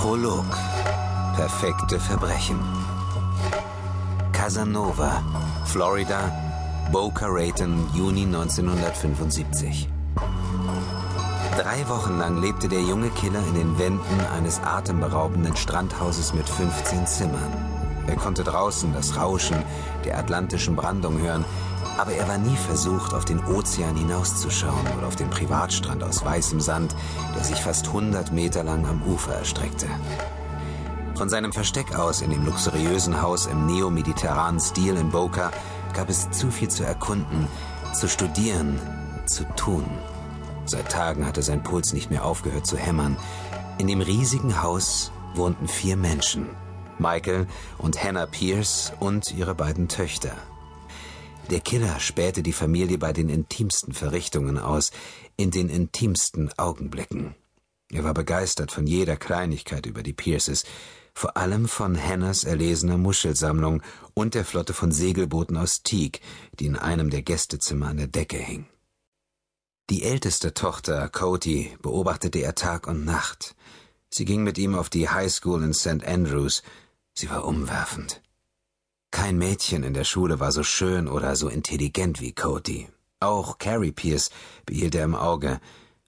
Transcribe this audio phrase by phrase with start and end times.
[0.00, 0.46] Prolog.
[1.36, 2.58] Perfekte Verbrechen.
[4.32, 5.22] Casanova,
[5.66, 6.32] Florida,
[6.90, 9.90] Boca Raton, Juni 1975.
[11.54, 17.06] Drei Wochen lang lebte der junge Killer in den Wänden eines atemberaubenden Strandhauses mit 15
[17.06, 17.52] Zimmern.
[18.06, 19.62] Er konnte draußen das Rauschen
[20.06, 21.44] der atlantischen Brandung hören,
[22.00, 26.58] aber er war nie versucht, auf den Ozean hinauszuschauen oder auf den Privatstrand aus weißem
[26.58, 26.96] Sand,
[27.36, 29.86] der sich fast 100 Meter lang am Ufer erstreckte.
[31.14, 35.50] Von seinem Versteck aus in dem luxuriösen Haus im neomediterranen Stil in Boca
[35.92, 37.46] gab es zu viel zu erkunden,
[37.92, 38.80] zu studieren,
[39.26, 39.84] zu tun.
[40.64, 43.18] Seit Tagen hatte sein Puls nicht mehr aufgehört zu hämmern.
[43.76, 46.48] In dem riesigen Haus wohnten vier Menschen.
[46.98, 47.46] Michael
[47.76, 50.32] und Hannah Pierce und ihre beiden Töchter.
[51.50, 54.92] Der Killer spähte die Familie bei den intimsten Verrichtungen aus,
[55.36, 57.34] in den intimsten Augenblicken.
[57.90, 60.64] Er war begeistert von jeder Kleinigkeit über die Pierces,
[61.12, 63.82] vor allem von Hannahs erlesener Muschelsammlung
[64.14, 66.20] und der Flotte von Segelbooten aus Teak,
[66.60, 68.66] die in einem der Gästezimmer an der Decke hing.
[69.90, 73.56] Die älteste Tochter, Cody, beobachtete er Tag und Nacht.
[74.08, 76.04] Sie ging mit ihm auf die High School in St.
[76.04, 76.62] Andrews.
[77.12, 78.22] Sie war umwerfend.
[79.10, 82.88] Kein Mädchen in der Schule war so schön oder so intelligent wie Cody.
[83.18, 84.30] Auch Carrie Pierce
[84.66, 85.60] behielt er im Auge.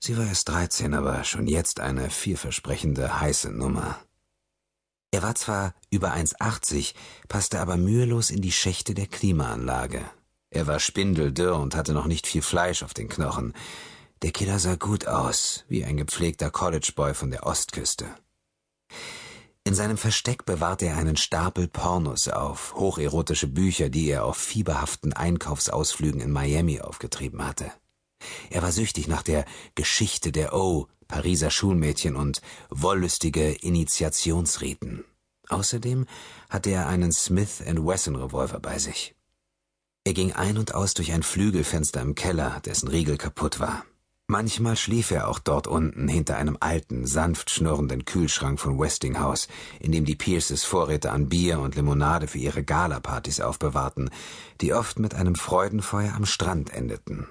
[0.00, 3.98] Sie war erst dreizehn, aber schon jetzt eine vielversprechende heiße Nummer.
[5.10, 6.94] Er war zwar über 1,80,
[7.28, 10.04] passte aber mühelos in die Schächte der Klimaanlage.
[10.50, 13.54] Er war spindeldürr und hatte noch nicht viel Fleisch auf den Knochen.
[14.22, 18.06] Der Killer sah gut aus, wie ein gepflegter Collegeboy von der Ostküste.
[19.68, 25.12] In seinem Versteck bewahrte er einen Stapel Pornos auf, hocherotische Bücher, die er auf fieberhaften
[25.12, 27.70] Einkaufsausflügen in Miami aufgetrieben hatte.
[28.48, 35.04] Er war süchtig nach der Geschichte der O, Pariser Schulmädchen und wollüstige Initiationsriten.
[35.50, 36.06] Außerdem
[36.48, 39.16] hatte er einen Smith Wesson Revolver bei sich.
[40.02, 43.84] Er ging ein und aus durch ein Flügelfenster im Keller, dessen Riegel kaputt war.
[44.30, 49.48] Manchmal schlief er auch dort unten hinter einem alten, sanft schnurrenden Kühlschrank von Westinghouse,
[49.80, 54.10] in dem die Pierces Vorräte an Bier und Limonade für ihre Galapartys aufbewahrten,
[54.60, 57.26] die oft mit einem Freudenfeuer am Strand endeten.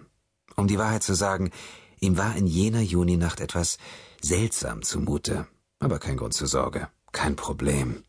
[0.55, 1.51] Um die Wahrheit zu sagen,
[1.99, 3.77] ihm war in jener Juninacht etwas
[4.19, 5.45] seltsam zumute,
[5.77, 8.03] aber kein Grund zur Sorge, kein Problem.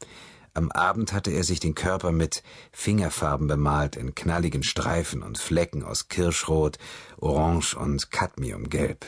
[0.58, 2.42] Am Abend hatte er sich den Körper mit
[2.72, 6.78] Fingerfarben bemalt in knalligen Streifen und Flecken aus Kirschrot,
[7.16, 9.06] Orange und Cadmiumgelb.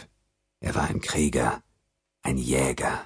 [0.60, 1.60] Er war ein Krieger,
[2.22, 3.00] ein Jäger.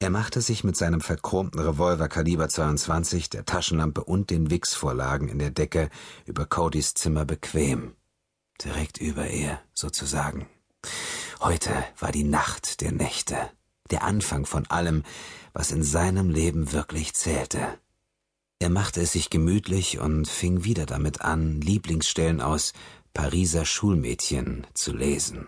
[0.00, 5.38] Er machte sich mit seinem verchromten Revolver Kaliber 22, der Taschenlampe und den Wichsvorlagen in
[5.38, 5.90] der Decke
[6.24, 7.94] über Codys Zimmer bequem.
[8.64, 10.48] Direkt über ihr, sozusagen.
[11.38, 13.36] Heute war die Nacht der Nächte,
[13.90, 15.02] der Anfang von allem,
[15.52, 17.78] was in seinem Leben wirklich zählte.
[18.58, 22.72] Er machte es sich gemütlich und fing wieder damit an, Lieblingsstellen aus
[23.12, 25.46] Pariser Schulmädchen zu lesen.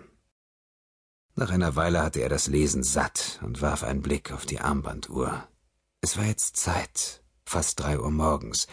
[1.35, 5.47] Nach einer Weile hatte er das Lesen satt und warf einen Blick auf die Armbanduhr.
[6.01, 8.67] Es war jetzt Zeit, fast drei Uhr morgens.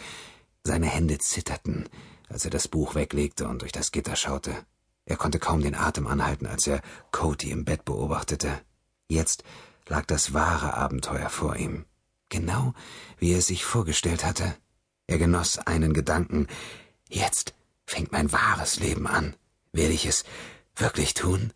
[0.62, 1.88] Seine Hände zitterten,
[2.28, 4.54] als er das Buch weglegte und durch das Gitter schaute.
[5.04, 6.80] Er konnte kaum den Atem anhalten, als er
[7.10, 8.62] Cody im Bett beobachtete.
[9.08, 9.44] Jetzt
[9.86, 11.84] lag das wahre Abenteuer vor ihm,
[12.28, 12.74] genau
[13.18, 14.54] wie er es sich vorgestellt hatte.
[15.06, 16.46] Er genoss einen Gedanken,
[17.08, 17.54] jetzt
[17.86, 19.34] fängt mein wahres Leben an.
[19.72, 20.24] Werde ich es
[20.76, 21.52] wirklich tun?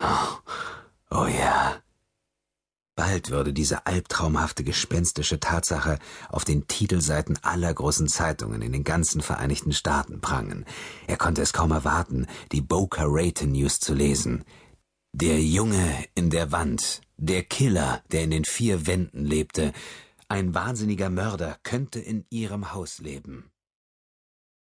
[0.00, 0.38] Oh,
[1.10, 1.82] oh ja.
[2.96, 9.20] Bald würde diese albtraumhafte gespenstische Tatsache auf den Titelseiten aller großen Zeitungen in den ganzen
[9.20, 10.64] Vereinigten Staaten prangen.
[11.06, 14.44] Er konnte es kaum erwarten, die Boca Raton News zu lesen.
[15.20, 19.72] Der Junge in der Wand, der Killer, der in den vier Wänden lebte,
[20.28, 23.50] ein wahnsinniger Mörder könnte in ihrem Haus leben.